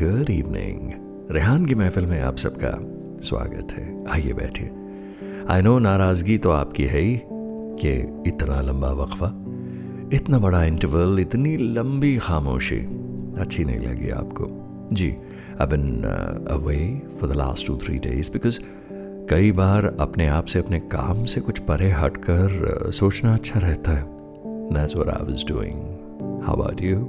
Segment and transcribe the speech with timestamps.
[0.00, 2.70] Good evening Rehan کی محفل میں آپ سب کا
[3.22, 3.84] سواگت ہے.
[4.08, 4.68] آئیے بیٹھے
[5.48, 7.16] آئی نو ناراضگی تو آپ کی ہے ہی
[7.78, 9.24] کہ اتنا لمبا وقفہ،
[10.12, 12.80] اتنا بڑا انٹرول، اتنی لمبی خاموشی.
[13.40, 14.48] اچھی نہیں لگی آپ کو.
[14.90, 15.14] جی
[15.58, 16.04] اب ان
[16.50, 16.78] away
[17.20, 18.58] for the last two three days because
[19.28, 23.60] کئی بار اپنے آپ سے، اپنے کام سے کچھ پرے ہٹ کر uh, سوچنا اچھا
[23.60, 24.04] رہتا ہے.
[24.74, 27.06] نیز what I was doing how are you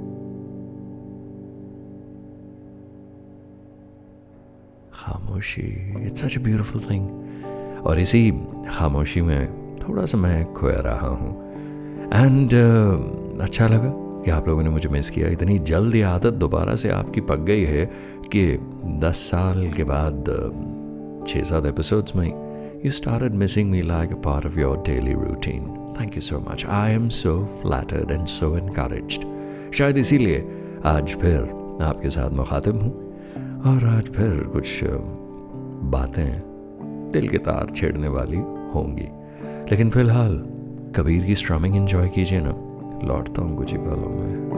[5.02, 7.08] خاموشی it's such a beautiful thing
[7.78, 8.30] اور اسی
[8.70, 9.46] خاموشی میں
[9.80, 11.52] تھوڑا سا میں کھویا رہا ہوں۔
[12.12, 16.40] اینڈ uh, اچھا لگا کہ آپ لوگوں نے مجھے مس کیا۔ اتنی جلد یہ عادت
[16.40, 17.86] دوبارہ سے آپ کی پک گئی ہے
[18.30, 22.26] کہ دس سال کے بعد uh, چھ سات ایپیسوڈس میں
[22.74, 25.64] you start missing me like a part of your daily routine
[25.98, 29.24] thank you so much I am so flattered and so encouraged
[29.72, 30.44] شاید اسی لیے
[30.82, 31.44] آج پھر
[31.80, 33.11] آپ کے ساتھ مخاطب ہوں۔
[33.64, 34.84] اور آج پھر کچھ
[35.90, 36.34] باتیں
[37.14, 38.36] دل کے تار چھیڑنے والی
[38.74, 39.06] ہوں گی۔
[39.70, 40.46] لیکن فی الحال
[40.92, 42.50] کبیر کی اسٹرامنگ انجوائے کیجیے نا۔
[43.02, 44.50] لوٹتا ہوں کچھ ہی پالوں میں۔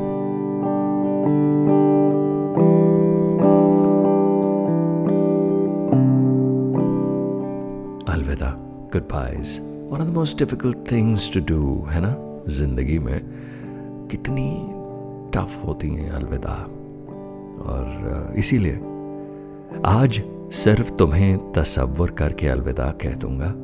[8.07, 8.53] الوداع۔
[9.13, 12.15] Goodbyes one of the most difficult things to do ہے نا؟
[12.47, 13.19] زندگی میں
[14.09, 14.67] کتنی
[15.31, 16.67] ٹف ہوتی ہیں الوداع۔
[17.65, 17.85] اور
[18.35, 18.79] اسی لیے
[19.87, 20.21] آج
[20.53, 23.55] صرف تمہیں تصور کر کے الوداع کہہ دوں گا۔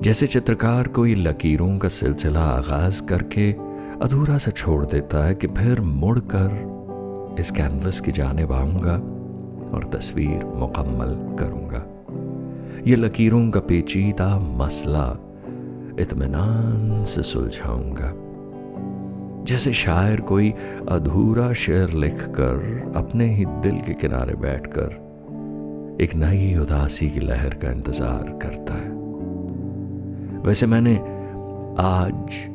[0.00, 3.52] جیسے چترکار کوئی لکیروں کا سلسلہ آغاز کر کے
[4.00, 6.48] ادھورا سا چھوڑ دیتا ہے کہ پھر مڑ کر
[7.38, 9.00] اس کینوس کی جانب آؤں گا
[9.70, 11.84] اور تصویر مکمل کروں گا۔
[12.84, 15.14] یہ لکیروں کا پیچیدہ مسئلہ
[15.98, 18.12] اطمینان سے سلجھاؤں گا۔
[19.44, 20.52] جیسے شاعر کوئی
[20.86, 22.56] ادھورا شعر لکھ کر
[22.94, 25.05] اپنے ہی دل کے کنارے بیٹھ کر
[25.98, 28.90] ایک نئی اداسی کی لہر کا انتظار کرتا ہے۔
[30.44, 30.96] ویسے میں نے
[31.76, 32.50] آج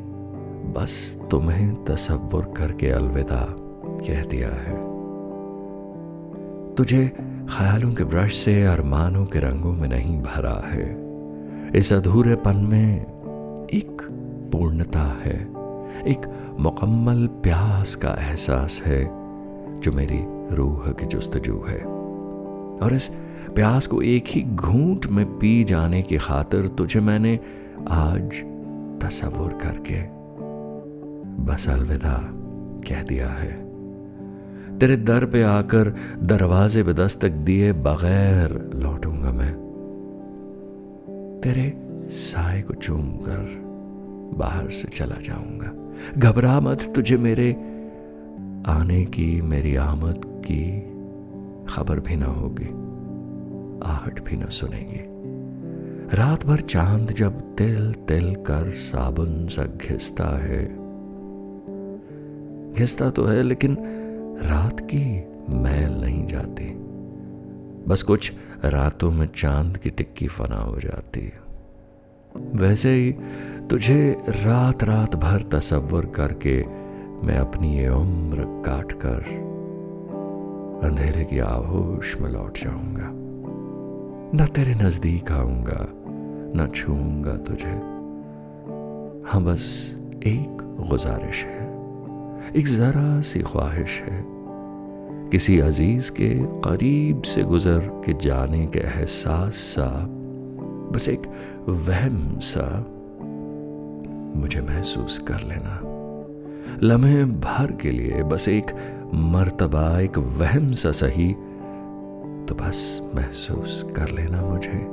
[0.72, 3.46] بس تمہیں تصور کر کے الوداع
[4.04, 4.78] کہہ دیا ہے۔
[6.76, 7.08] تجھے
[7.48, 10.96] خیالوں کے برش سے ارمانوں کے رنگوں میں نہیں بھرا ہے۔
[11.72, 13.04] اس ادھورے پن میں
[13.68, 14.02] ایک
[14.52, 15.44] پورنتا ہے۔
[16.04, 16.26] ایک
[16.58, 19.04] مکمل پیاس کا احساس ہے
[19.80, 20.20] جو میری
[20.56, 21.78] روح کی جستجو ہے۔
[22.80, 23.10] اور اس
[23.54, 27.36] پیاس کو ایک ہی گھونٹ میں پی جانے کی خاطر تجھے میں نے
[27.86, 28.44] آج
[29.00, 30.06] تصور کر کے
[31.38, 32.20] بس الوداع
[32.84, 33.62] کہہ دیا ہے۔
[34.80, 35.88] تیرے در پہ آ کر
[36.20, 39.54] دروازے پہ دستک دیے بغیر لوٹوں گا میں۔
[41.42, 41.70] تیرے
[42.10, 43.58] سائے کو چوم کر
[44.36, 45.90] باہر سے چلا جاؤں گا۔
[46.22, 47.52] گھبرا مت تجھے میرے
[48.64, 50.80] آنے کی، میری آمد کی
[51.68, 52.81] خبر بھی نہ ہوگی۔
[53.84, 55.08] آہٹ بھی نہ سنیں گی۔
[56.16, 60.68] رات بھر چاند جب تل تل کر صابن سا گھستا ہے۔
[62.78, 63.74] گھستا تو ہے لیکن
[64.50, 66.74] رات کی میل نہیں جاتی۔
[67.88, 68.32] بس کچھ
[68.64, 71.30] راتوں میں چاند کی ٹکی فنا ہو جاتی۔
[72.34, 73.12] ویسے ہی
[73.68, 76.62] تجھے رات رات بھر تصور کر کے
[77.22, 79.20] میں اپنی یہ عمر کاٹ کر
[80.82, 83.21] اندھیرے کی آہوش میں لوٹ جاؤں گا۔
[84.32, 85.84] نہ تیرے نزدیک آؤں گا
[86.54, 87.72] نہ چھوؤں گا تجھے
[89.32, 89.64] ہاں بس
[90.20, 90.62] ایک
[90.92, 91.66] گزارش ہے
[92.52, 94.22] ایک ذرا سی خواہش ہے
[95.30, 99.88] کسی عزیز کے قریب سے گزر کے جانے کے احساس سا
[100.94, 101.26] بس ایک
[101.66, 102.68] وہم سا
[104.34, 105.78] مجھے محسوس کر لینا
[106.82, 108.70] لمحے بھر کے لیے بس ایک
[109.12, 111.34] مرتبہ ایک وہم سا صحیح
[112.46, 114.86] تو بس محسوس کر لینا مجھے۔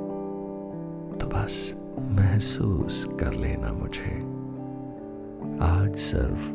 [1.19, 4.23] تو بس محسوس کر لینا مجھے۔
[5.59, 6.51] آج صرف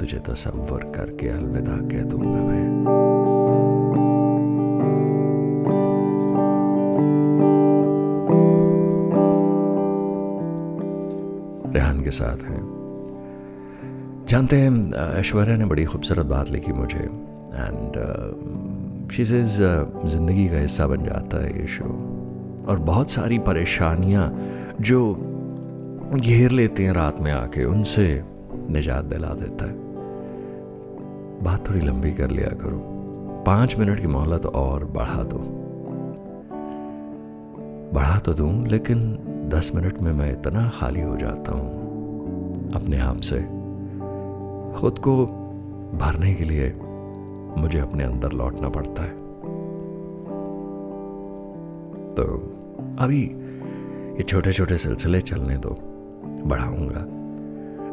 [0.00, 2.72] تجھے تصور کر کے الوداع کہہ دوں گا میں۔
[11.74, 12.60] ریحان کے ساتھ ہیں۔
[14.26, 14.70] جانتے ہیں،
[15.14, 17.06] ایشوریہ نے بڑی خوبصورت بات لکھی مجھے۔
[17.52, 17.96] اینڈ
[19.16, 19.62] چیزز
[20.04, 21.84] زندگی کا حصہ بن جاتا ہے یہ شو۔
[22.66, 24.32] اور بہت ساری پریشانیاں
[24.78, 25.14] جو
[26.24, 28.20] گھیر لیتے ہیں رات میں آ کے، ان سے
[28.54, 29.74] نجات دلا دیتا ہے۔
[31.44, 32.80] بات تھوڑی لمبی کر لیا کرو۔
[33.44, 35.38] پانچ منٹ کی مہلت اور بڑھا دو۔
[37.92, 39.16] بڑھا تو دوں، لیکن
[39.52, 41.82] دس منٹ میں میں اتنا خالی ہو جاتا ہوں
[42.74, 43.38] اپنے آپ سے۔
[44.74, 45.26] خود کو
[45.98, 46.72] بھرنے کے لیے
[47.56, 49.12] مجھے اپنے اندر لوٹنا پڑتا ہے۔
[52.16, 52.52] تو
[52.98, 53.34] ابھی
[54.16, 55.76] یہ چھوٹے چھوٹے سلسلے چلنے دو،
[56.48, 57.06] بڑھاؤں گا۔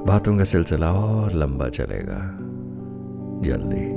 [0.07, 2.31] باتوں کا سلسلہ اور لمبا چلے گا۔
[3.41, 3.95] جلدی۔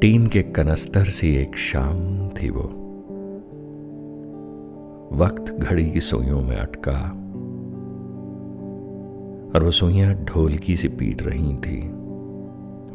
[0.00, 2.68] ٹین کے کنستر سی ایک شام تھی وہ۔
[5.10, 7.19] وقت گھڑی کی سوئیوں میں اٹکا۔
[9.54, 11.90] اور وہ سوئیاں ڈھولکی سے پیٹ رہی تھی۔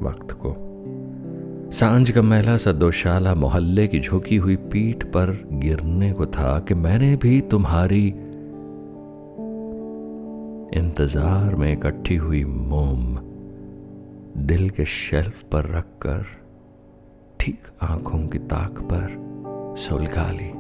[0.02, 0.56] وقت کو۔
[1.72, 6.76] سانج کا میلا سا دوشالہ محلے کی جھوکی ہوئی پیٹ پر گرنے کو تھا کہ
[6.76, 8.12] میں نے بھی تمہاری
[10.72, 13.16] انتظار میں اکٹھی ہوئی موم
[14.34, 16.22] دل کے شیلف پر رکھ کر
[17.38, 19.08] ٹھیک آنکھوں کی تاک پر
[19.78, 20.52] سلگا لی۔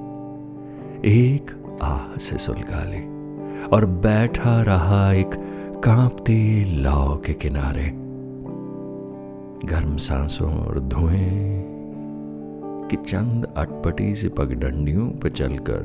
[1.02, 3.06] ایک آہ سے سلگا لی
[3.70, 5.36] اور بیٹھا رہا ایک
[5.82, 7.92] کانپتی لاؤ کے کنارے۔
[9.72, 11.64] گرم سانسوں اور دھوئیں
[12.90, 15.84] کی چند اٹپٹی سی پگ ڈنڈیوں پہ چل کر۔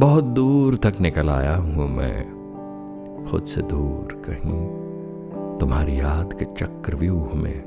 [0.00, 2.24] بہت دور تک نکل آیا ہوں میں۔
[3.26, 4.82] خود سے دور کہیں
[5.58, 7.60] تمہاری یاد کے چکر ویوہ میں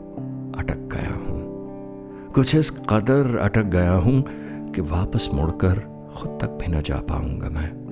[0.54, 1.68] اٹک گیا ہوں۔
[2.34, 4.22] کچھ اس قدر اٹک گیا ہوں
[4.74, 5.80] کہ واپس مڑ کر
[6.14, 7.85] خود تک بھی نہ جا پاؤں گا میں۔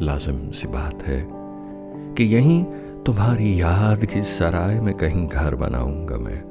[0.00, 1.24] لازم سی بات ہے
[2.14, 2.64] کہ یہیں
[3.04, 6.42] تمہاری یاد کی سرائے میں کہیں گھر بناؤں گا میں۔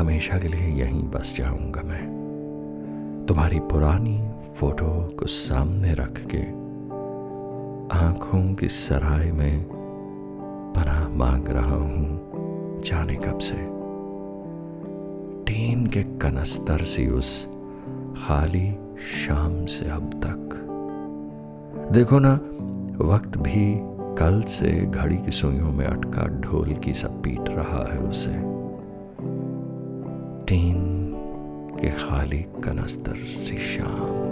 [0.00, 2.18] ہمیشہ کے لیے یہیں بس جاؤں گا میں۔
[3.26, 6.42] تمہاری پرانی فوٹو کو سامنے رکھ کے
[7.90, 9.64] آنکھوں کی سرائے میں
[10.74, 12.18] پناہ مانگ رہا ہوں
[12.84, 13.56] جانے کب سے۔
[15.44, 17.46] ٹین کے کنستر سی اس
[18.26, 20.67] خالی شام سے اب تک۔
[21.94, 22.38] دیکھو نا،
[22.98, 23.80] وقت بھی
[24.16, 28.30] کل سے گھڑی کی سوئیوں میں اٹکا ڈھول کی سب پیٹ رہا ہے اسے۔
[30.46, 31.12] ٹین
[31.80, 34.24] کے خالی کنستر سی شام۔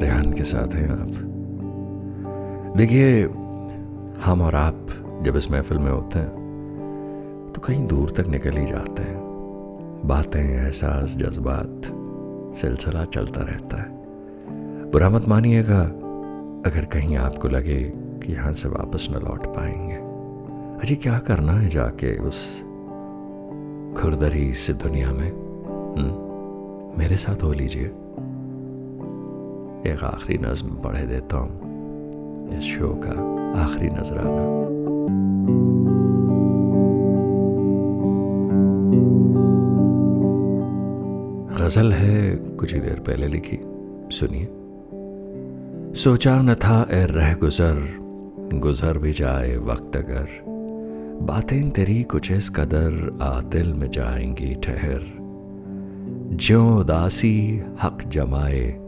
[0.00, 1.28] ریحان کے ساتھ ہیں آپ۔
[2.78, 3.26] دیکھیے،
[4.26, 4.74] ہم اور آپ
[5.22, 6.30] جب اس محفل میں ہوتے ہیں،
[7.54, 9.28] تو کہیں دور تک نکل ہی جاتے ہیں۔
[10.06, 11.92] باتیں، احساس، جذبات،
[12.56, 13.86] سلسلہ چلتا رہتا ہے۔
[14.92, 15.82] برا مت مانیے گا،
[16.64, 19.96] اگر کہیں آپ کو لگے کہ یہاں سے واپس نہ لوٹ پائیں گے۔
[20.82, 22.62] اجی کیا کرنا ہے جا کے اس
[23.96, 25.30] کھردری سے دنیا میں؟
[26.98, 27.88] میرے ساتھ ہو لیجیے۔
[29.82, 31.60] ایک آخری نظم پڑھے دیتا ہوں،
[32.58, 34.68] اس شو کا آخری نظرانہ۔
[41.58, 43.56] غزل ہے کچھ ہی دیر پہلے لکھی۔
[44.12, 44.46] سنیے۔
[45.94, 47.72] سوچا نہ تھا اے رہ گزر
[48.64, 50.48] گزر بھی جائے وقت اگر۔
[51.26, 52.90] باتیں تیری کچھ اس قدر
[53.52, 55.22] دل میں جائیں گی ٹھہر۔
[56.30, 58.78] جو اداسی حق جمائے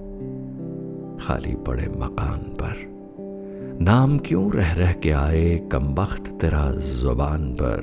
[1.21, 3.00] خالی پڑے مکان پر۔
[3.81, 7.81] نام کیوں رہ رہ کے آئے کم بخت تیرا زبان پر؟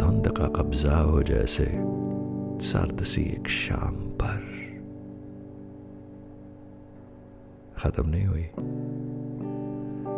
[0.00, 1.64] دھند کا قبضہ ہو جیسے
[2.60, 4.40] سرد سی ایک شام پر۔
[7.76, 8.46] ختم نہیں ہوئی۔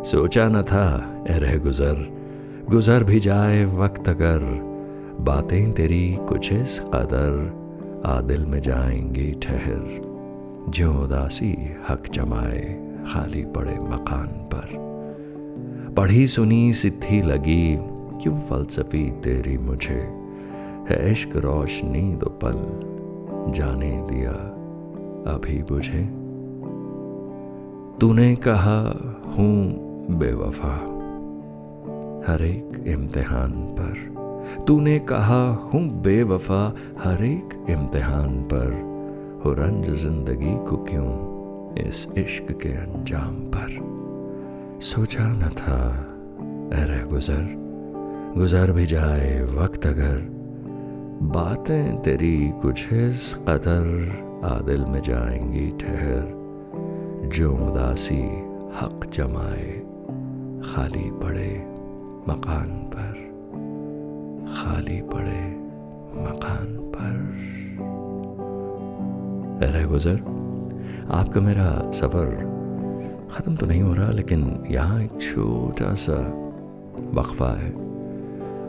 [0.04, 1.94] سوچا نہ تھا، اے رہ گزر
[2.72, 4.38] گزر بھی جائے وقت اگر
[5.24, 7.36] باتیں تیری کچھ اس قدر
[8.04, 10.00] عادل میں جائیں گی ٹھہر۔
[10.66, 11.56] جو اداسی
[11.90, 14.76] حق جمائے۔ خالی پڑے مکان پر۔
[15.94, 17.76] پڑھی سنی ستھی لگی،
[18.22, 20.02] کیوں فلسفی تیری مجھے؟
[20.90, 22.56] ہے عشق روشنی دو پل،
[23.54, 24.32] جانے دیا
[25.26, 26.02] ابھی بجھے
[27.98, 28.92] تو نے کہا،
[29.26, 29.70] ہوں
[30.08, 30.76] بے وفا۔
[32.28, 34.20] ہر ایک امتحان پر۔
[34.66, 36.70] تو نے کہا، ہوں بے وفا۔
[37.04, 38.70] ہر ایک امتحان پر۔
[39.44, 41.27] ہو رنج زندگی کو کیوں؟
[41.86, 43.82] اس عشق کے انجام پر۔
[44.80, 46.04] سوچا نہ تھا۔
[46.72, 47.42] اے گزر
[48.36, 50.18] گزر بھی جائے وقت اگر۔
[51.20, 53.82] باتیں تیری کچھ اس قدر
[54.42, 56.38] عادل میں جائیں گی ٹھہر۔
[57.32, 58.28] جو اداسی
[58.82, 59.82] حق جمائے،
[60.64, 61.58] خالی پڑے
[62.26, 63.14] مکان پر۔
[64.46, 65.56] خالی پڑے
[66.14, 67.38] مکان پر۔
[69.64, 70.37] رہ گزر
[71.08, 72.28] آپ کا میرا سفر
[73.28, 76.14] ختم تو نہیں ہو رہا، لیکن یہاں ایک چھوٹا سا
[77.14, 77.72] وقفہ ہے۔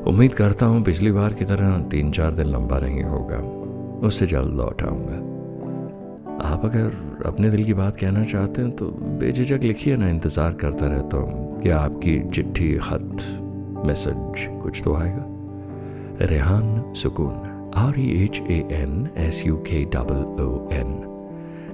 [0.06, 3.38] امید کرتا ہوں پچھلی بار کی طرح تین چار دن لمبا نہیں ہوگا۔
[4.06, 5.26] اس سے جلد لوٹ آؤں گا۔
[6.44, 6.88] آپ اگر
[7.26, 11.18] اپنے دل کی بات کہنا چاہتے ہیں تو بے جھجک لکھیے نا، انتظار کرتا رہتا
[11.18, 13.42] ہوں کہ آپ کی چٹھی، خط،
[13.86, 15.26] میسج کچھ تو آئے گا۔
[16.30, 17.34] Rehan Sukoon
[17.76, 21.09] R E H A N S U K double O N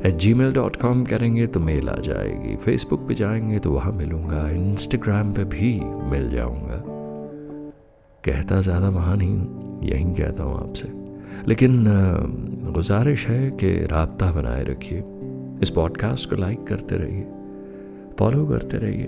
[0.06, 3.50] eight Gmail dot com کریں گے تو میل آ جائے گی فیس بک پہ جائیں
[3.50, 6.82] گے تو وہاں ملوں گا انسٹاگرام پہ بھی مل جاؤں گا
[8.22, 10.88] کہتا زیادہ وہاں نہیں ہوں یہیں کہتا ہوں آپ سے
[11.46, 11.88] لیکن
[12.76, 15.02] گزارش ہے کہ رابطہ بنائے رکھیے
[15.62, 17.24] اس پوڈ کاسٹ کو لائک کرتے رہیے
[18.18, 19.08] فالو کرتے رہیے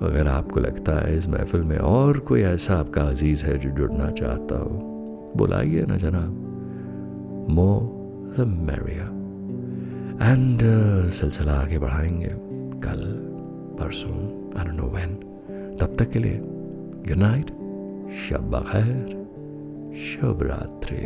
[0.00, 3.56] اگر آپ کو لگتا ہے اس محفل میں اور کوئی ایسا آپ کا عزیز ہے
[3.56, 4.78] جو جڑنا چاہتا ہو
[5.34, 7.70] بلائیے نا جناب مو
[8.38, 9.19] دا میریا
[10.20, 10.62] اینڈ
[11.12, 12.28] سلسلہ آگے بڑھائیں گے
[12.82, 13.04] کل
[13.78, 14.18] پرسوں
[14.72, 15.14] نو وین
[15.78, 16.40] تب تک کے لیے
[17.10, 17.50] گڈ نائٹ
[18.28, 19.06] شب بخیر
[19.94, 21.04] شب راتری